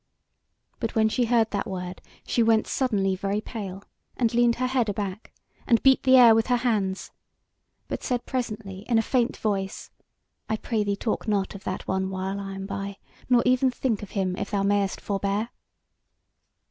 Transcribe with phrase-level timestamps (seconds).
[0.79, 3.83] But when she heard that word, she went suddenly very pale,
[4.17, 5.31] and leaned her head aback,
[5.67, 7.11] and beat the air with her hands;
[7.87, 9.91] but said presently in a faint voice:
[10.49, 12.97] "I pray thee talk not of that one while I am by,
[13.29, 15.49] nor even think of him, if thou mayest forbear."